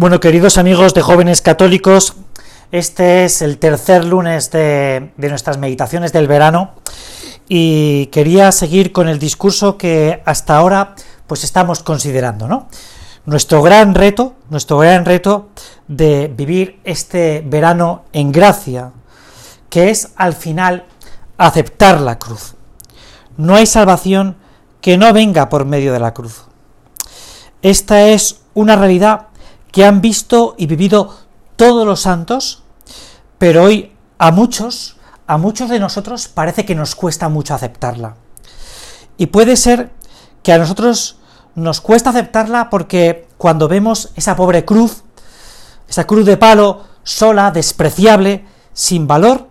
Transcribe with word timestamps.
Bueno, 0.00 0.18
queridos 0.18 0.56
amigos 0.56 0.94
de 0.94 1.02
jóvenes 1.02 1.42
católicos, 1.42 2.14
este 2.72 3.26
es 3.26 3.42
el 3.42 3.58
tercer 3.58 4.02
lunes 4.06 4.50
de, 4.50 5.12
nuestras 5.18 5.58
meditaciones 5.58 6.10
del 6.14 6.26
verano 6.26 6.70
y 7.50 8.06
quería 8.06 8.50
seguir 8.50 8.92
con 8.92 9.10
el 9.10 9.18
discurso 9.18 9.76
que 9.76 10.22
hasta 10.24 10.56
ahora 10.56 10.94
pues 11.26 11.44
estamos 11.44 11.82
considerando, 11.82 12.48
¿no? 12.48 12.66
Nuestro 13.26 13.60
gran 13.60 13.94
reto, 13.94 14.36
nuestro 14.48 14.78
gran 14.78 15.04
reto 15.04 15.50
de 15.86 16.32
vivir 16.34 16.80
este 16.84 17.44
verano 17.44 18.04
en 18.14 18.32
gracia, 18.32 18.92
que 19.68 19.90
es 19.90 20.12
al 20.16 20.32
final 20.32 20.86
aceptar 21.36 22.00
la 22.00 22.18
cruz. 22.18 22.54
No 23.36 23.54
hay 23.54 23.66
salvación 23.66 24.36
que 24.80 24.96
no 24.96 25.12
venga 25.12 25.50
por 25.50 25.66
medio 25.66 25.92
de 25.92 26.00
la 26.00 26.14
cruz. 26.14 26.44
Esta 27.60 28.08
es 28.08 28.40
una 28.54 28.76
realidad 28.76 29.26
que 29.72 29.84
han 29.84 30.00
visto 30.00 30.54
y 30.58 30.66
vivido 30.66 31.16
todos 31.56 31.86
los 31.86 32.00
santos, 32.00 32.62
pero 33.38 33.64
hoy 33.64 33.92
a 34.18 34.30
muchos, 34.30 34.96
a 35.26 35.36
muchos 35.36 35.70
de 35.70 35.80
nosotros 35.80 36.28
parece 36.28 36.64
que 36.64 36.74
nos 36.74 36.94
cuesta 36.94 37.28
mucho 37.28 37.54
aceptarla. 37.54 38.16
Y 39.16 39.26
puede 39.26 39.56
ser 39.56 39.90
que 40.42 40.52
a 40.52 40.58
nosotros 40.58 41.18
nos 41.54 41.80
cuesta 41.80 42.10
aceptarla 42.10 42.70
porque 42.70 43.28
cuando 43.36 43.68
vemos 43.68 44.12
esa 44.16 44.36
pobre 44.36 44.64
cruz, 44.64 45.04
esa 45.88 46.06
cruz 46.06 46.24
de 46.26 46.36
palo 46.36 46.84
sola, 47.02 47.50
despreciable, 47.50 48.46
sin 48.72 49.06
valor, 49.06 49.48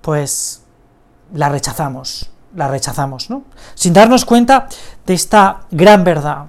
pues 0.00 0.62
la 1.32 1.48
rechazamos, 1.48 2.30
la 2.54 2.68
rechazamos, 2.68 3.30
¿no? 3.30 3.44
Sin 3.74 3.92
darnos 3.92 4.24
cuenta 4.24 4.68
de 5.06 5.14
esta 5.14 5.62
gran 5.70 6.04
verdad. 6.04 6.46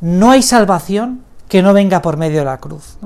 No 0.00 0.30
hay 0.30 0.42
salvación 0.42 1.25
que 1.48 1.62
no 1.62 1.72
venga 1.72 2.02
por 2.02 2.16
medio 2.16 2.40
de 2.40 2.44
la 2.44 2.58
cruz. 2.58 2.98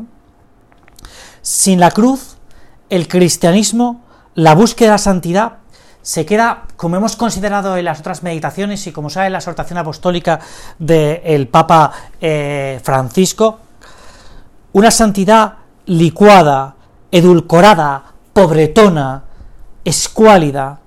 Sin 1.43 1.81
la 1.81 1.91
cruz, 1.91 2.37
el 2.89 3.09
cristianismo, 3.09 4.03
la 4.35 4.55
búsqueda 4.55 4.89
de 4.89 4.95
la 4.95 4.99
santidad, 4.99 5.53
se 6.03 6.25
queda, 6.25 6.65
como 6.77 6.97
hemos 6.97 7.17
considerado 7.17 7.77
en 7.77 7.85
las 7.85 8.01
otras 8.01 8.23
meditaciones 8.23 8.87
y 8.87 8.93
como 8.93 9.11
sabe 9.11 9.31
la 9.31 9.39
exhortación 9.39 9.79
apostólica 9.79 10.41
del 10.79 11.49
Papa 11.49 11.93
eh, 12.21 12.81
Francisco, 12.83 13.61
una 14.73 14.91
santidad 14.91 15.55
licuada, 15.87 16.77
edulcorada, 17.11 18.05
pobretona, 18.33 19.25
escuálida, 19.85 20.81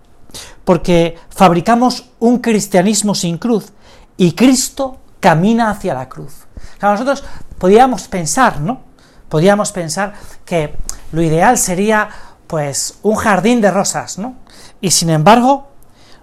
porque 0.64 1.18
fabricamos 1.30 2.06
un 2.20 2.40
cristianismo 2.40 3.14
sin 3.14 3.38
cruz 3.38 3.74
y 4.18 4.32
Cristo 4.32 4.98
camina 5.24 5.70
hacia 5.70 5.94
la 5.94 6.10
cruz 6.10 6.44
nosotros 6.92 7.24
podíamos 7.58 8.08
pensar, 8.08 8.60
¿no? 8.60 8.82
Podíamos 9.30 9.72
pensar 9.72 10.14
que 10.46 10.76
lo 11.12 11.22
ideal 11.22 11.58
sería, 11.58 12.10
pues, 12.48 13.00
un 13.02 13.16
jardín 13.16 13.62
de 13.62 13.72
rosas, 13.72 14.18
¿no? 14.18 14.36
Y 14.82 14.92
sin 14.92 15.10
embargo, 15.10 15.70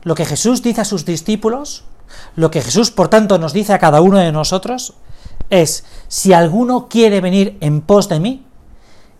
lo 0.02 0.14
que 0.14 0.26
Jesús 0.26 0.62
dice 0.62 0.82
a 0.82 0.84
sus 0.84 1.04
discípulos, 1.04 1.84
lo 2.36 2.50
que 2.50 2.62
Jesús, 2.62 2.90
por 2.90 3.08
tanto, 3.08 3.38
nos 3.38 3.52
dice 3.52 3.72
a 3.72 3.78
cada 3.78 4.00
uno 4.00 4.18
de 4.18 4.32
nosotros, 4.32 4.94
es, 5.48 5.84
si 6.08 6.32
alguno 6.32 6.88
quiere 6.88 7.20
venir 7.20 7.56
en 7.60 7.80
pos 7.80 8.08
de 8.08 8.20
mí, 8.20 8.46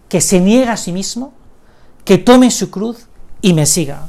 que 0.09 0.21
se 0.21 0.41
niegue 0.41 0.69
a 0.69 0.77
sí 0.77 0.93
mismo, 0.93 1.33
que 2.05 2.19
tome 2.19 2.51
su 2.51 2.71
cruz 2.71 3.07
y 3.41 3.55
me 3.55 3.67
siga. 3.67 4.09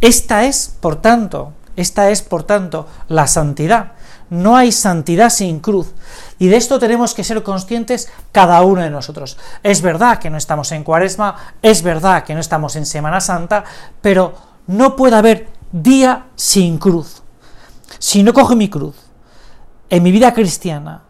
Esta 0.00 0.44
es, 0.44 0.76
por 0.80 0.96
tanto, 1.00 1.52
esta 1.76 2.10
es, 2.10 2.22
por 2.22 2.44
tanto, 2.44 2.88
la 3.08 3.26
santidad. 3.26 3.92
No 4.32 4.56
hay 4.56 4.72
santidad 4.72 5.28
sin 5.28 5.60
cruz. 5.60 5.92
Y 6.38 6.48
de 6.48 6.56
esto 6.56 6.78
tenemos 6.78 7.12
que 7.12 7.22
ser 7.22 7.42
conscientes 7.42 8.10
cada 8.32 8.62
uno 8.62 8.80
de 8.80 8.88
nosotros. 8.88 9.36
Es 9.62 9.82
verdad 9.82 10.18
que 10.18 10.30
no 10.30 10.38
estamos 10.38 10.72
en 10.72 10.84
cuaresma, 10.84 11.36
es 11.60 11.82
verdad 11.82 12.24
que 12.24 12.32
no 12.32 12.40
estamos 12.40 12.74
en 12.76 12.86
Semana 12.86 13.20
Santa, 13.20 13.62
pero 14.00 14.32
no 14.68 14.96
puede 14.96 15.16
haber 15.16 15.48
día 15.70 16.28
sin 16.34 16.78
cruz. 16.78 17.22
Si 17.98 18.22
no 18.22 18.32
cojo 18.32 18.56
mi 18.56 18.70
cruz 18.70 18.96
en 19.90 20.02
mi 20.02 20.10
vida 20.10 20.32
cristiana, 20.32 21.02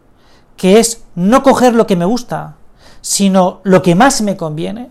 que 0.57 0.81
es 0.81 1.05
no 1.15 1.45
coger 1.45 1.75
lo 1.75 1.87
que 1.87 1.95
me 1.95 2.05
gusta, 2.05 2.57
sino 3.03 3.61
lo 3.63 3.83
que 3.83 3.95
más 3.95 4.21
me 4.23 4.37
conviene, 4.37 4.91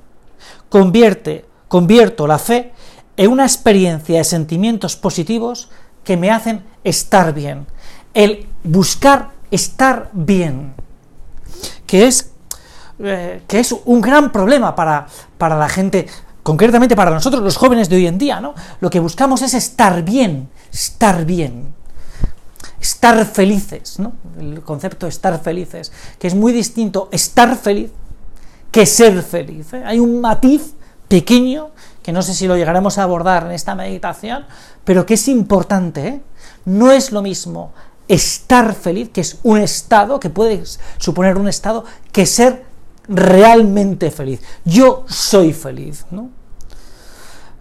convierte, 0.69 1.43
convierto 1.67 2.27
la 2.27 2.39
fe 2.39 2.71
en 3.17 3.29
una 3.29 3.43
experiencia 3.43 4.19
de 4.19 4.23
sentimientos 4.23 4.95
positivos 4.95 5.67
que 6.05 6.15
me 6.15 6.31
hacen 6.31 6.63
estar 6.85 7.33
bien, 7.33 7.67
el 8.13 8.47
buscar 8.63 9.31
estar 9.51 10.09
bien, 10.13 10.73
que 11.85 12.07
es, 12.07 12.31
eh, 12.99 13.41
que 13.47 13.59
es 13.59 13.75
un 13.85 14.01
gran 14.01 14.31
problema 14.31 14.75
para, 14.75 15.07
para 15.37 15.57
la 15.57 15.69
gente, 15.69 16.07
concretamente 16.43 16.95
para 16.95 17.11
nosotros 17.11 17.41
los 17.43 17.57
jóvenes 17.57 17.89
de 17.89 17.97
hoy 17.97 18.07
en 18.07 18.17
día, 18.17 18.39
¿no? 18.39 18.53
Lo 18.79 18.89
que 18.89 18.99
buscamos 18.99 19.41
es 19.41 19.53
estar 19.53 20.03
bien, 20.03 20.49
estar 20.71 21.25
bien, 21.25 21.73
estar 22.79 23.25
felices, 23.25 23.99
¿no? 23.99 24.13
El 24.39 24.61
concepto 24.61 25.05
de 25.05 25.11
estar 25.11 25.39
felices, 25.41 25.91
que 26.19 26.27
es 26.27 26.35
muy 26.35 26.53
distinto 26.53 27.09
estar 27.11 27.55
feliz 27.57 27.91
que 28.71 28.85
ser 28.85 29.21
feliz. 29.21 29.73
¿eh? 29.73 29.83
Hay 29.85 29.99
un 29.99 30.21
matiz 30.21 30.73
pequeño 31.07 31.71
que 32.01 32.13
no 32.13 32.21
sé 32.21 32.33
si 32.33 32.47
lo 32.47 32.55
llegaremos 32.55 32.97
a 32.97 33.03
abordar 33.03 33.45
en 33.45 33.51
esta 33.51 33.75
meditación, 33.75 34.45
pero 34.83 35.05
que 35.05 35.15
es 35.15 35.27
importante. 35.27 36.07
¿eh? 36.07 36.21
No 36.65 36.91
es 36.91 37.11
lo 37.11 37.21
mismo 37.21 37.73
estar 38.13 38.73
feliz, 38.73 39.09
que 39.09 39.21
es 39.21 39.39
un 39.43 39.57
estado, 39.59 40.19
que 40.19 40.29
puede 40.29 40.61
suponer 40.97 41.37
un 41.37 41.47
estado, 41.47 41.85
que 42.11 42.25
ser 42.25 42.65
realmente 43.07 44.11
feliz. 44.11 44.41
Yo 44.65 45.05
soy 45.07 45.53
feliz, 45.53 46.05
¿no? 46.11 46.29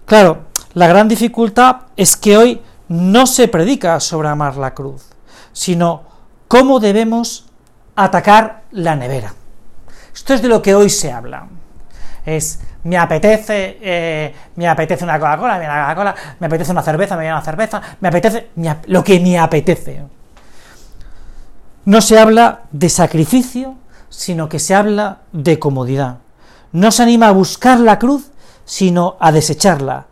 Claro, 0.06 0.46
la 0.74 0.88
gran 0.88 1.06
dificultad 1.06 1.82
es 1.96 2.16
que 2.16 2.36
hoy 2.36 2.60
no 2.88 3.26
se 3.28 3.46
predica 3.46 4.00
sobre 4.00 4.28
amar 4.28 4.56
la 4.56 4.74
cruz, 4.74 5.04
sino 5.52 6.02
cómo 6.48 6.80
debemos 6.80 7.46
atacar 7.94 8.64
la 8.72 8.96
nevera. 8.96 9.32
Esto 10.12 10.34
es 10.34 10.42
de 10.42 10.48
lo 10.48 10.60
que 10.60 10.74
hoy 10.74 10.90
se 10.90 11.12
habla. 11.12 11.46
Es, 12.26 12.58
me 12.82 12.98
apetece, 12.98 13.78
eh, 13.80 14.34
me 14.56 14.68
apetece 14.68 15.04
una 15.04 15.18
Coca-Cola, 15.18 15.58
me 15.58 15.66
Coca-Cola, 15.66 16.14
me 16.40 16.46
apetece 16.48 16.72
una 16.72 16.82
cerveza, 16.82 17.14
me 17.14 17.22
viene 17.22 17.34
una 17.34 17.44
cerveza, 17.44 17.80
me 18.00 18.08
apetece 18.08 18.50
lo 18.86 19.04
que 19.04 19.20
me 19.20 19.38
apetece. 19.38 20.19
No 21.90 22.00
se 22.00 22.20
habla 22.20 22.68
de 22.70 22.88
sacrificio, 22.88 23.74
sino 24.10 24.48
que 24.48 24.60
se 24.60 24.76
habla 24.76 25.22
de 25.32 25.58
comodidad. 25.58 26.18
No 26.70 26.92
se 26.92 27.02
anima 27.02 27.26
a 27.26 27.32
buscar 27.32 27.80
la 27.80 27.98
cruz, 27.98 28.30
sino 28.64 29.16
a 29.18 29.32
desecharla. 29.32 30.06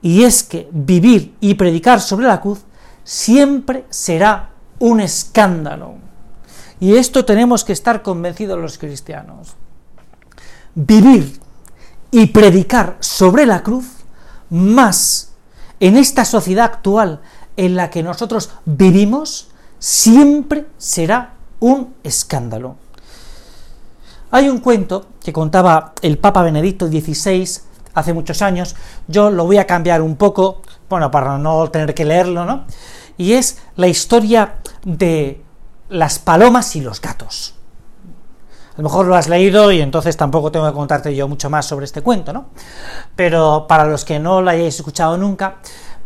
Y 0.00 0.22
es 0.22 0.44
que 0.44 0.68
vivir 0.70 1.34
y 1.40 1.54
predicar 1.54 2.00
sobre 2.00 2.28
la 2.28 2.40
cruz 2.40 2.60
siempre 3.02 3.84
será 3.90 4.50
un 4.78 5.00
escándalo. 5.00 5.94
Y 6.78 6.94
esto 6.94 7.24
tenemos 7.24 7.64
que 7.64 7.72
estar 7.72 8.02
convencidos 8.02 8.60
los 8.60 8.78
cristianos. 8.78 9.56
Vivir 10.76 11.40
y 12.12 12.26
predicar 12.26 12.96
sobre 13.00 13.44
la 13.44 13.64
cruz, 13.64 13.86
más 14.50 15.32
en 15.80 15.96
esta 15.96 16.24
sociedad 16.24 16.66
actual 16.66 17.22
en 17.56 17.74
la 17.74 17.90
que 17.90 18.04
nosotros 18.04 18.50
vivimos, 18.66 19.48
siempre 19.84 20.64
será 20.78 21.34
un 21.60 21.94
escándalo. 22.02 22.76
Hay 24.30 24.48
un 24.48 24.60
cuento 24.60 25.04
que 25.22 25.30
contaba 25.30 25.92
el 26.00 26.16
Papa 26.16 26.42
Benedicto 26.42 26.88
XVI 26.88 27.46
hace 27.92 28.14
muchos 28.14 28.40
años, 28.40 28.76
yo 29.08 29.30
lo 29.30 29.44
voy 29.44 29.58
a 29.58 29.66
cambiar 29.66 30.00
un 30.00 30.16
poco, 30.16 30.62
bueno, 30.88 31.10
para 31.10 31.36
no 31.36 31.68
tener 31.70 31.92
que 31.92 32.06
leerlo, 32.06 32.46
¿no? 32.46 32.64
Y 33.18 33.34
es 33.34 33.58
la 33.76 33.86
historia 33.86 34.54
de 34.84 35.42
las 35.90 36.18
palomas 36.18 36.74
y 36.76 36.80
los 36.80 36.98
gatos. 37.02 37.54
A 38.72 38.78
lo 38.78 38.84
mejor 38.84 39.04
lo 39.04 39.16
has 39.16 39.28
leído 39.28 39.70
y 39.70 39.82
entonces 39.82 40.16
tampoco 40.16 40.50
tengo 40.50 40.66
que 40.66 40.72
contarte 40.72 41.14
yo 41.14 41.28
mucho 41.28 41.50
más 41.50 41.66
sobre 41.66 41.84
este 41.84 42.00
cuento, 42.00 42.32
¿no? 42.32 42.46
Pero 43.14 43.66
para 43.68 43.84
los 43.84 44.06
que 44.06 44.18
no 44.18 44.40
lo 44.40 44.48
hayáis 44.48 44.76
escuchado 44.76 45.18
nunca, 45.18 45.56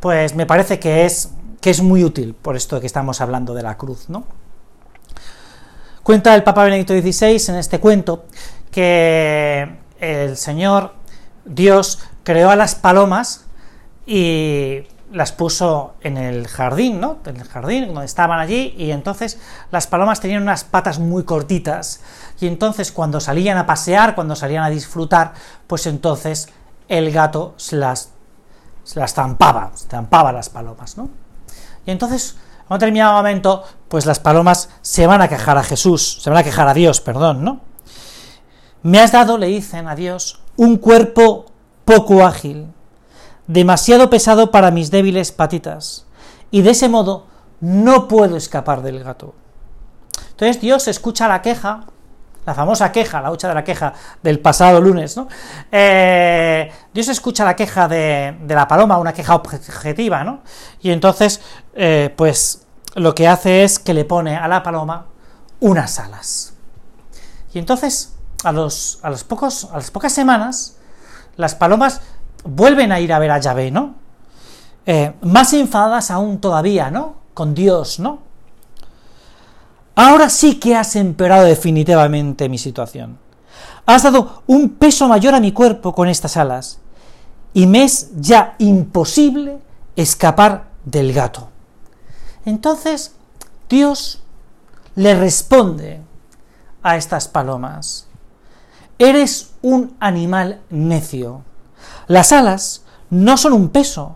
pues 0.01 0.35
me 0.35 0.47
parece 0.47 0.81
que 0.81 1.07
es 1.07 1.31
que 1.61 1.71
es 1.71 1.83
muy 1.83 2.05
útil 2.05 2.35
por 2.35 2.57
esto 2.57 2.81
que 2.81 2.87
estamos 2.87 3.21
hablando 3.21 3.55
de 3.55 3.63
la 3.63 3.77
cruz, 3.77 4.09
¿no? 4.09 4.25
Cuenta 6.03 6.35
el 6.35 6.43
Papa 6.43 6.65
Benedicto 6.65 6.95
XVI 6.95 7.53
en 7.53 7.57
este 7.57 7.81
cuento 7.81 8.27
que 8.71 9.79
el 10.01 10.37
Señor, 10.37 10.95
Dios, 11.45 11.99
creó 12.23 12.51
a 12.51 12.57
las 12.57 12.75
palomas 12.75 13.45
y 14.07 14.85
las 15.13 15.33
puso 15.33 15.95
en 16.01 16.17
el 16.17 16.49
jardín, 16.49 17.01
¿no? 17.01 17.19
En 17.25 17.37
el 17.37 17.49
jardín, 17.49 17.87
donde 17.89 18.05
estaban 18.05 18.39
allí, 18.39 18.75
y 18.77 18.91
entonces 18.91 19.39
las 19.71 19.87
palomas 19.87 20.21
tenían 20.21 20.43
unas 20.43 20.65
patas 20.65 20.99
muy 20.99 21.25
cortitas, 21.25 22.01
y 22.41 22.47
entonces 22.47 22.93
cuando 22.93 23.21
salían 23.21 23.59
a 23.59 23.67
pasear, 23.67 24.15
cuando 24.15 24.37
salían 24.37 24.65
a 24.65 24.71
disfrutar, 24.71 25.33
pues 25.67 25.87
entonces 25.87 26.49
el 26.89 27.11
gato 27.11 27.55
se 27.57 27.77
las, 27.77 28.13
se 28.85 29.01
las 29.01 29.15
zampaba, 29.15 29.73
zampaba 29.75 30.33
las 30.33 30.49
palomas, 30.49 30.97
¿no? 30.97 31.28
Y 31.89 31.91
entonces, 31.91 32.37
en 32.67 32.75
un 32.75 32.79
determinado 32.79 33.15
momento, 33.15 33.65
pues 33.89 34.05
las 34.05 34.21
palomas 34.21 34.69
se 34.83 35.07
van 35.07 35.23
a 35.23 35.29
quejar 35.29 35.57
a 35.57 35.63
Jesús, 35.63 36.19
se 36.21 36.29
van 36.29 36.39
a 36.39 36.45
quejar 36.45 36.69
a 36.69 36.75
Dios, 36.75 37.01
perdón, 37.01 37.43
¿no? 37.43 37.63
Me 38.83 39.01
has 39.01 39.11
dado, 39.11 39.39
le 39.39 39.47
dicen 39.47 39.89
a 39.89 39.95
Dios, 39.95 40.43
un 40.59 40.77
cuerpo 40.77 41.47
poco 41.87 42.27
ágil, 42.27 42.67
demasiado 43.47 44.11
pesado 44.11 44.51
para 44.51 44.71
mis 44.71 44.91
débiles 44.91 45.33
patitas, 45.33 46.05
y 46.51 46.61
de 46.61 46.73
ese 46.73 46.91
modo 46.91 47.25
no 47.63 48.07
puedo 48.07 48.37
escapar 48.37 48.83
del 48.83 49.03
gato. 49.03 49.35
Entonces 50.33 50.61
Dios 50.61 50.89
escucha 50.89 51.27
la 51.27 51.41
queja, 51.41 51.87
la 52.49 52.55
famosa 52.55 52.91
queja, 52.91 53.21
la 53.21 53.31
hucha 53.31 53.47
de 53.47 53.55
la 53.55 53.63
queja 53.63 53.93
del 54.23 54.41
pasado 54.41 54.81
lunes, 54.81 55.17
¿no? 55.19 55.29
Eh, 55.71 56.73
Dios 56.95 57.09
escucha 57.09 57.45
la 57.45 57.55
queja 57.55 57.87
de, 57.87 58.37
la 58.49 58.67
paloma, 58.67 58.97
una 58.97 59.13
queja 59.13 59.35
objetiva, 59.35 60.25
¿no? 60.25 60.41
Y 60.81 60.91
entonces, 60.91 61.43
eh, 61.75 62.13
pues 62.17 62.67
lo 62.95 63.15
que 63.15 63.29
hace 63.29 63.65
es 63.65 63.79
que 63.79 63.93
le 63.93 64.07
pone 64.07 64.35
a 64.35 64.49
la 64.49 64.63
paloma 64.63 65.07
unas 65.61 65.99
alas. 65.99 66.55
Y 67.53 67.59
entonces, 67.59 68.15
a, 68.45 68.53
los, 68.53 68.99
a, 69.03 69.11
los 69.11 69.25
pocos, 69.25 69.69
a 69.71 69.77
las 69.77 69.91
pocas 69.91 70.13
semanas, 70.13 70.79
las 71.37 71.55
palomas 71.55 72.01
vuelven 72.45 72.93
a 72.93 73.01
ir 73.01 73.13
a 73.13 73.19
ver 73.19 73.31
a 73.31 73.39
Yahvé, 73.39 73.71
¿no? 73.71 73.95
Eh, 74.87 75.13
más 75.21 75.53
enfadadas 75.53 76.11
aún 76.11 76.41
todavía, 76.41 76.91
¿no? 76.91 77.17
Con 77.35 77.55
Dios, 77.55 78.01
¿no? 78.01 78.28
Ahora 80.01 80.31
sí 80.31 80.61
que 80.61 80.77
has 80.77 80.95
empeorado 80.95 81.45
definitivamente 81.45 82.49
mi 82.49 82.57
situación. 82.57 83.19
Has 83.85 84.05
dado 84.05 84.45
un 84.47 84.69
peso 84.69 85.09
mayor 85.09 85.35
a 85.35 85.41
mi 85.41 85.51
cuerpo 85.51 85.93
con 85.93 86.07
estas 86.07 86.37
alas, 86.37 86.79
y 87.53 87.67
me 87.67 87.83
es 87.83 88.13
ya 88.15 88.55
imposible 88.59 89.59
escapar 89.97 90.69
del 90.85 91.13
gato. 91.13 91.49
Entonces, 92.45 93.17
Dios 93.69 94.23
le 94.95 95.19
responde 95.19 96.01
a 96.85 96.97
estas 96.97 97.27
palomas, 97.27 98.07
eres 99.01 99.51
un 99.63 99.97
animal 99.99 100.61
necio. 100.71 101.43
Las 102.07 102.31
alas 102.31 102.85
no 103.11 103.37
son 103.37 103.53
un 103.53 103.71
peso, 103.71 104.15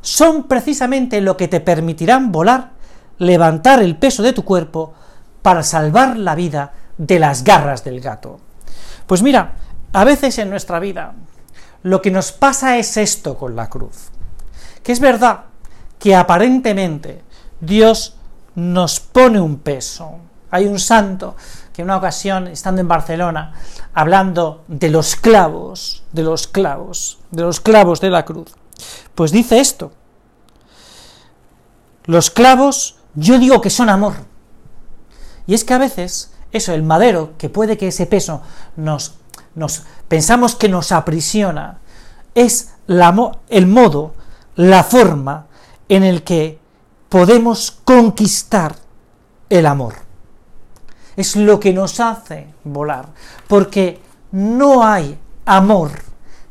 son 0.00 0.48
precisamente 0.48 1.20
lo 1.20 1.36
que 1.36 1.46
te 1.46 1.60
permitirán 1.60 2.32
volar, 2.32 2.72
levantar 3.18 3.80
el 3.80 3.96
peso 3.96 4.24
de 4.24 4.32
tu 4.32 4.44
cuerpo 4.44 4.94
para 5.42 5.62
salvar 5.62 6.16
la 6.16 6.34
vida 6.34 6.72
de 6.98 7.18
las 7.18 7.44
garras 7.44 7.84
del 7.84 8.00
gato. 8.00 8.40
Pues 9.06 9.22
mira, 9.22 9.54
a 9.92 10.04
veces 10.04 10.38
en 10.38 10.50
nuestra 10.50 10.78
vida 10.78 11.14
lo 11.82 12.02
que 12.02 12.10
nos 12.10 12.32
pasa 12.32 12.76
es 12.76 12.96
esto 12.96 13.36
con 13.36 13.56
la 13.56 13.68
cruz, 13.68 14.10
que 14.82 14.92
es 14.92 15.00
verdad 15.00 15.44
que 15.98 16.14
aparentemente 16.14 17.22
Dios 17.60 18.16
nos 18.54 19.00
pone 19.00 19.40
un 19.40 19.58
peso. 19.58 20.18
Hay 20.50 20.66
un 20.66 20.78
santo 20.78 21.36
que 21.72 21.82
en 21.82 21.86
una 21.86 21.96
ocasión, 21.96 22.48
estando 22.48 22.80
en 22.80 22.88
Barcelona, 22.88 23.54
hablando 23.94 24.64
de 24.68 24.90
los 24.90 25.16
clavos, 25.16 26.02
de 26.12 26.22
los 26.22 26.46
clavos, 26.48 27.18
de 27.30 27.42
los 27.42 27.60
clavos 27.60 28.00
de 28.00 28.10
la 28.10 28.24
cruz, 28.24 28.52
pues 29.14 29.30
dice 29.30 29.60
esto. 29.60 29.92
Los 32.04 32.30
clavos, 32.30 32.96
yo 33.14 33.38
digo 33.38 33.60
que 33.60 33.70
son 33.70 33.88
amor. 33.88 34.14
Y 35.50 35.54
es 35.54 35.64
que 35.64 35.74
a 35.74 35.78
veces, 35.78 36.30
eso, 36.52 36.72
el 36.74 36.84
madero, 36.84 37.32
que 37.36 37.48
puede 37.48 37.76
que 37.76 37.88
ese 37.88 38.06
peso 38.06 38.40
nos, 38.76 39.14
nos 39.56 39.82
pensamos 40.06 40.54
que 40.54 40.68
nos 40.68 40.92
aprisiona, 40.92 41.80
es 42.36 42.74
la, 42.86 43.32
el 43.48 43.66
modo, 43.66 44.14
la 44.54 44.84
forma 44.84 45.48
en 45.88 46.04
el 46.04 46.22
que 46.22 46.60
podemos 47.08 47.72
conquistar 47.82 48.76
el 49.48 49.66
amor. 49.66 49.94
Es 51.16 51.34
lo 51.34 51.58
que 51.58 51.72
nos 51.72 51.98
hace 51.98 52.46
volar, 52.62 53.08
porque 53.48 54.00
no 54.30 54.84
hay 54.84 55.18
amor 55.46 55.90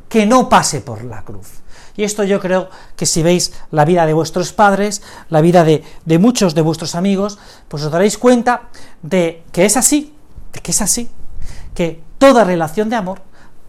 que 0.09 0.25
no 0.25 0.49
pase 0.49 0.81
por 0.81 1.03
la 1.05 1.21
cruz. 1.21 1.47
Y 1.95 2.03
esto 2.03 2.23
yo 2.23 2.39
creo 2.39 2.69
que 2.95 3.05
si 3.05 3.23
veis 3.23 3.53
la 3.71 3.85
vida 3.85 4.05
de 4.05 4.13
vuestros 4.13 4.53
padres, 4.53 5.01
la 5.29 5.41
vida 5.41 5.63
de, 5.63 5.83
de, 6.05 6.19
muchos 6.19 6.55
de 6.55 6.61
vuestros 6.61 6.95
amigos, 6.95 7.37
pues 7.67 7.83
os 7.83 7.91
daréis 7.91 8.17
cuenta 8.17 8.69
de 9.01 9.43
que 9.51 9.65
es 9.65 9.77
así, 9.77 10.13
de 10.53 10.61
que 10.61 10.71
es 10.71 10.81
así, 10.81 11.09
que 11.73 12.01
toda 12.17 12.43
relación 12.43 12.89
de 12.89 12.95
amor 12.95 13.21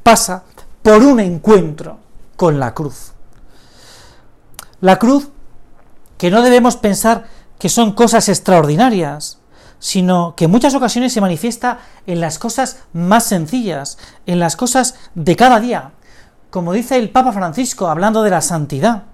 pasa 0.03 0.45
por 0.83 1.03
un 1.03 1.21
encuentro 1.21 1.99
con 2.37 2.59
la 2.59 2.73
cruz. 2.73 3.13
La 4.81 4.99
cruz 4.99 5.29
que 6.17 6.31
no 6.31 6.43
debemos 6.43 6.77
pensar 6.77 7.27
que 7.59 7.69
son 7.69 7.93
cosas 7.93 8.29
extraordinarias, 8.29 9.39
sino 9.79 10.35
que 10.37 10.45
en 10.45 10.51
muchas 10.51 10.75
ocasiones 10.75 11.13
se 11.13 11.21
manifiesta 11.21 11.81
en 12.07 12.21
las 12.21 12.39
cosas 12.39 12.85
más 12.93 13.25
sencillas, 13.25 13.99
en 14.27 14.39
las 14.39 14.57
cosas 14.57 14.95
de 15.15 15.37
cada 15.37 15.61
día, 15.61 15.93
como 16.51 16.73
dice 16.73 16.97
el 16.97 17.11
Papa 17.11 17.33
Francisco 17.33 17.89
hablando 17.89 18.23
de 18.23 18.31
la 18.31 18.41
santidad. 18.41 19.05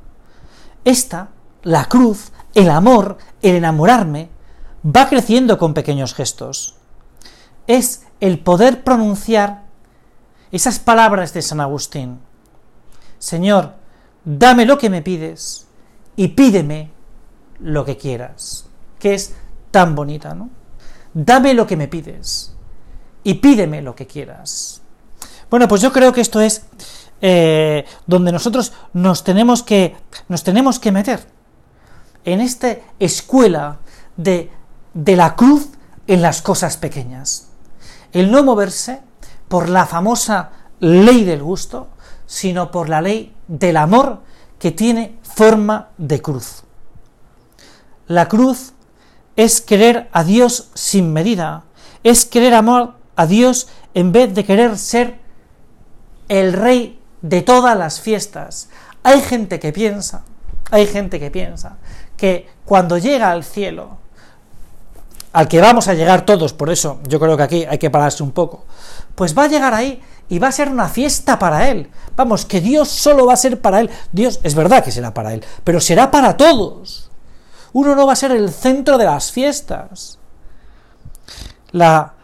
Esta, 0.85 1.29
la 1.63 1.87
cruz, 1.87 2.33
el 2.55 2.71
amor, 2.71 3.19
el 3.43 3.57
enamorarme, 3.57 4.31
va 4.85 5.09
creciendo 5.09 5.59
con 5.59 5.75
pequeños 5.75 6.15
gestos. 6.15 6.77
Es 7.67 8.07
el 8.21 8.39
poder 8.39 8.85
pronunciar 8.85 9.65
esas 10.51 10.79
palabras 10.79 11.35
de 11.35 11.43
San 11.43 11.61
Agustín. 11.61 12.21
Señor, 13.19 13.75
dame 14.25 14.65
lo 14.65 14.79
que 14.79 14.91
me 14.91 15.03
pides 15.03 15.67
y 16.15 16.29
pídeme 16.29 16.91
lo 17.59 17.85
que 17.85 17.97
quieras, 17.97 18.67
que 18.99 19.15
es 19.15 19.35
tan 19.71 19.95
bonita, 19.95 20.35
¿no? 20.35 20.51
Dame 21.13 21.55
lo 21.55 21.67
que 21.67 21.77
me 21.77 21.89
pides 21.89 22.55
y 23.25 23.35
pídeme 23.35 23.83
lo 23.83 23.95
que 23.95 24.07
quieras. 24.07 24.83
Bueno, 25.51 25.69
pues 25.69 25.81
yo 25.81 25.93
creo 25.93 26.13
que 26.13 26.21
esto 26.21 26.41
es 26.41 26.67
eh, 27.21 27.85
donde 28.07 28.33
nosotros 28.33 28.73
nos 28.93 29.25
tenemos 29.25 29.63
que 29.63 29.97
nos 30.29 30.43
tenemos 30.43 30.79
que 30.79 30.93
meter 30.93 31.27
en 32.25 32.41
esta 32.41 32.77
escuela 32.99 33.79
de, 34.17 34.51
de 34.95 35.17
la 35.17 35.37
cruz 35.37 35.69
en 36.07 36.23
las 36.23 36.43
cosas 36.43 36.77
pequeñas. 36.77 37.49
El 38.13 38.31
no 38.31 38.43
moverse 38.43 39.01
por 39.49 39.69
la 39.69 39.87
famosa 39.87 40.51
ley 40.81 41.25
del 41.25 41.43
gusto, 41.43 41.89
sino 42.27 42.71
por 42.71 42.89
la 42.89 43.01
ley 43.01 43.35
del 43.49 43.77
amor 43.77 44.23
que 44.59 44.73
tiene 44.73 45.19
forma 45.23 45.91
de 45.99 46.21
cruz. 46.21 46.65
La 48.07 48.29
cruz 48.29 48.73
es 49.37 49.61
querer 49.61 50.09
a 50.13 50.25
Dios 50.25 50.71
sin 50.75 51.13
medida, 51.13 51.65
es 52.03 52.25
querer 52.25 52.55
amor 52.55 52.95
a 53.17 53.27
Dios 53.27 53.69
en 53.95 54.13
vez 54.13 54.35
de 54.35 54.45
querer 54.45 54.79
ser 54.79 55.19
el 56.29 56.53
rey 56.53 56.96
de 57.23 57.43
todas 57.43 57.77
las 57.77 58.01
fiestas. 58.01 58.69
Hay 59.03 59.21
gente 59.21 59.61
que 59.61 59.73
piensa, 59.73 60.23
hay 60.71 60.87
gente 60.87 61.21
que 61.21 61.31
piensa 61.31 61.77
que 62.17 62.49
cuando 62.65 62.99
llega 62.99 63.31
al 63.31 63.45
cielo, 63.45 63.99
al 65.33 65.49
que 65.49 65.61
vamos 65.61 65.89
a 65.89 65.95
llegar 65.95 66.25
todos, 66.25 66.53
por 66.53 66.71
eso 66.71 67.01
yo 67.07 67.21
creo 67.21 67.37
que 67.37 67.43
aquí 67.43 67.65
hay 67.65 67.79
que 67.79 67.91
pararse 67.91 68.23
un 68.23 68.33
poco, 68.33 68.65
pues 69.15 69.37
va 69.37 69.45
a 69.45 69.49
llegar 69.49 69.75
ahí 69.75 70.03
y 70.29 70.39
va 70.39 70.49
a 70.49 70.53
ser 70.53 70.69
una 70.69 70.89
fiesta 70.89 71.39
para 71.39 71.69
él. 71.69 71.91
Vamos, 72.17 72.45
que 72.47 72.61
Dios 72.61 72.89
solo 72.89 73.27
va 73.27 73.35
a 73.35 73.37
ser 73.37 73.61
para 73.61 73.81
él. 73.81 73.91
Dios 74.13 74.41
es 74.43 74.55
verdad 74.55 74.83
que 74.83 74.91
será 74.91 75.15
para 75.15 75.35
él, 75.35 75.45
pero 75.63 75.81
será 75.81 76.11
para 76.11 76.37
todos. 76.37 77.11
Uno 77.73 77.95
no 77.95 78.07
va 78.07 78.15
a 78.15 78.17
ser 78.17 78.33
el 78.33 78.51
centro 78.51 78.99
de 78.99 79.05
las 79.05 79.31
fiestas. 79.31 80.19
La, 81.73 82.15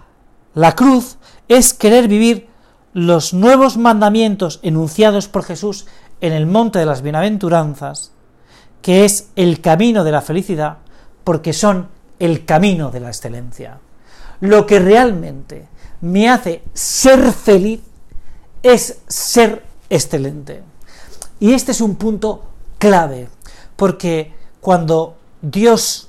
la 0.55 0.75
cruz 0.75 1.19
es 1.49 1.75
querer 1.75 2.09
vivir 2.09 2.49
los 2.93 3.33
nuevos 3.33 3.77
mandamientos 3.77 4.61
enunciados 4.63 5.29
por 5.29 5.45
Jesús 5.45 5.87
en 6.21 6.33
el 6.33 6.47
monte 6.47 6.79
de 6.79 6.87
las 6.87 7.03
bienaventuranzas, 7.03 8.13
que 8.83 9.05
es 9.05 9.29
el 9.37 9.61
camino 9.61 10.05
de 10.05 10.13
la 10.13 10.23
felicidad, 10.23 10.79
porque 11.25 11.53
son 11.53 11.89
el 12.19 12.45
camino 12.45 12.91
de 12.91 13.01
la 13.01 13.09
excelencia. 13.09 13.79
Lo 14.41 14.67
que 14.67 14.79
realmente 14.79 15.69
me 16.01 16.29
hace 16.29 16.63
ser 16.75 17.33
feliz 17.33 17.81
es 18.63 19.01
ser 19.07 19.63
excelente. 19.89 20.63
Y 21.41 21.53
este 21.53 21.73
es 21.73 21.81
un 21.81 21.97
punto 21.97 22.45
clave, 22.79 23.29
porque 23.77 24.33
cuando 24.61 25.17
Dios, 25.41 26.09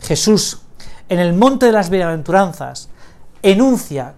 Jesús, 0.00 0.60
en 1.08 1.18
el 1.18 1.34
monte 1.34 1.66
de 1.66 1.72
las 1.72 1.90
bienaventuranzas, 1.90 2.88
enuncia, 3.42 4.14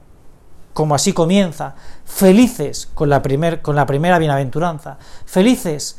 como 0.76 0.94
así 0.94 1.14
comienza, 1.14 1.74
felices 2.04 2.90
con 2.92 3.08
la, 3.08 3.22
con 3.62 3.76
la 3.76 3.86
primera 3.86 4.18
bienaventuranza, 4.18 4.98
felices 5.24 5.96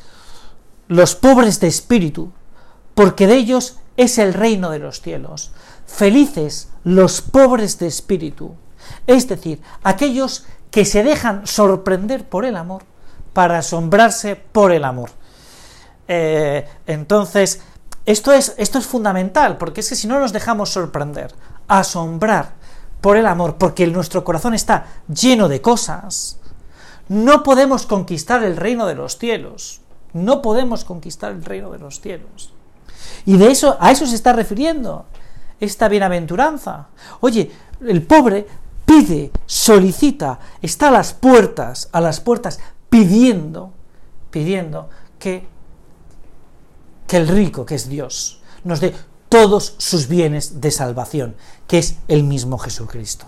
los 0.87 1.15
pobres 1.15 1.59
de 1.59 1.65
espíritu, 1.65 2.31
porque 2.93 3.25
de 3.25 3.37
ellos 3.37 3.79
es 3.97 4.19
el 4.19 4.35
reino 4.35 4.69
de 4.69 4.77
los 4.77 5.01
cielos, 5.01 5.51
felices 5.87 6.69
los 6.83 7.21
pobres 7.23 7.79
de 7.79 7.87
espíritu, 7.87 8.53
es 9.07 9.27
decir, 9.27 9.63
aquellos 9.81 10.45
que 10.69 10.85
se 10.85 11.01
dejan 11.03 11.47
sorprender 11.47 12.29
por 12.29 12.45
el 12.45 12.55
amor 12.55 12.83
para 13.33 13.57
asombrarse 13.57 14.35
por 14.35 14.71
el 14.71 14.85
amor. 14.85 15.09
Eh, 16.07 16.69
entonces, 16.85 17.61
esto 18.05 18.31
es, 18.31 18.53
esto 18.59 18.77
es 18.77 18.85
fundamental, 18.85 19.57
porque 19.57 19.81
es 19.81 19.89
que 19.89 19.95
si 19.95 20.07
no 20.07 20.19
nos 20.19 20.33
dejamos 20.33 20.69
sorprender, 20.69 21.33
asombrar 21.67 22.56
por 23.01 23.17
el 23.17 23.25
amor, 23.25 23.55
porque 23.57 23.87
nuestro 23.87 24.23
corazón 24.23 24.53
está 24.53 24.87
lleno 25.07 25.47
de 25.47 25.61
cosas, 25.61 26.39
no 27.09 27.43
podemos 27.43 27.85
conquistar 27.85 28.43
el 28.43 28.57
reino 28.57 28.85
de 28.85 28.95
los 28.95 29.17
cielos. 29.17 29.81
No 30.13 30.41
podemos 30.41 30.83
conquistar 30.83 31.31
el 31.31 31.43
reino 31.43 31.71
de 31.71 31.79
los 31.79 32.01
cielos. 32.01 32.51
Y 33.25 33.37
de 33.37 33.51
eso, 33.51 33.77
a 33.79 33.91
eso 33.91 34.05
se 34.07 34.15
está 34.15 34.33
refiriendo 34.33 35.05
esta 35.59 35.87
bienaventuranza. 35.87 36.87
Oye, 37.19 37.51
el 37.85 38.03
pobre 38.03 38.47
pide, 38.85 39.31
solicita, 39.45 40.39
está 40.61 40.89
a 40.89 40.91
las 40.91 41.13
puertas, 41.13 41.89
a 41.91 42.01
las 42.01 42.19
puertas, 42.19 42.59
pidiendo, 42.89 43.71
pidiendo 44.31 44.89
que, 45.19 45.47
que 47.05 47.17
el 47.17 47.27
rico, 47.27 47.65
que 47.65 47.75
es 47.75 47.89
Dios, 47.89 48.41
nos 48.63 48.79
dé 48.79 48.93
todos 49.29 49.75
sus 49.77 50.07
bienes 50.07 50.61
de 50.61 50.71
salvación, 50.71 51.35
que 51.67 51.79
es 51.79 51.97
el 52.07 52.23
mismo 52.23 52.57
Jesucristo. 52.57 53.25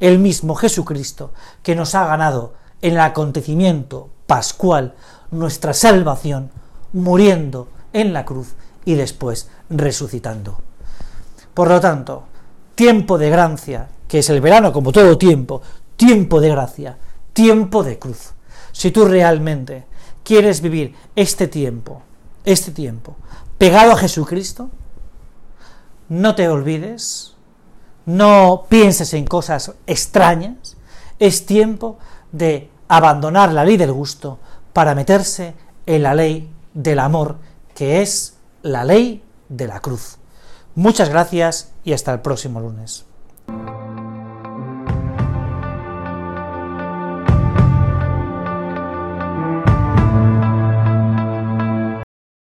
El 0.00 0.18
mismo 0.18 0.54
Jesucristo 0.54 1.32
que 1.62 1.74
nos 1.74 1.94
ha 1.94 2.06
ganado 2.06 2.54
en 2.80 2.94
el 2.94 3.00
acontecimiento 3.00 4.10
pascual 4.26 4.94
nuestra 5.30 5.74
salvación, 5.74 6.50
muriendo 6.92 7.68
en 7.92 8.12
la 8.12 8.24
cruz 8.24 8.48
y 8.84 8.94
después 8.94 9.48
resucitando. 9.70 10.58
Por 11.54 11.68
lo 11.68 11.80
tanto, 11.80 12.24
tiempo 12.74 13.18
de 13.18 13.30
gracia, 13.30 13.88
que 14.08 14.20
es 14.20 14.30
el 14.30 14.40
verano 14.40 14.72
como 14.72 14.92
todo 14.92 15.18
tiempo, 15.18 15.62
tiempo 15.96 16.40
de 16.40 16.48
gracia, 16.48 16.98
tiempo 17.32 17.82
de 17.84 17.98
cruz. 17.98 18.32
Si 18.72 18.90
tú 18.90 19.04
realmente 19.04 19.84
quieres 20.24 20.60
vivir 20.60 20.94
este 21.14 21.48
tiempo, 21.48 22.02
este 22.44 22.72
tiempo, 22.72 23.16
pegado 23.58 23.92
a 23.92 23.96
Jesucristo, 23.96 24.70
no 26.12 26.34
te 26.34 26.46
olvides, 26.46 27.36
no 28.04 28.66
pienses 28.68 29.14
en 29.14 29.24
cosas 29.24 29.72
extrañas, 29.86 30.76
es 31.18 31.46
tiempo 31.46 31.98
de 32.32 32.70
abandonar 32.86 33.50
la 33.50 33.64
ley 33.64 33.78
del 33.78 33.92
gusto 33.92 34.38
para 34.74 34.94
meterse 34.94 35.54
en 35.86 36.02
la 36.02 36.14
ley 36.14 36.50
del 36.74 36.98
amor, 36.98 37.38
que 37.74 38.02
es 38.02 38.36
la 38.60 38.84
ley 38.84 39.24
de 39.48 39.66
la 39.66 39.80
cruz. 39.80 40.18
Muchas 40.74 41.08
gracias 41.08 41.72
y 41.82 41.94
hasta 41.94 42.12
el 42.12 42.20
próximo 42.20 42.60
lunes. 42.60 43.06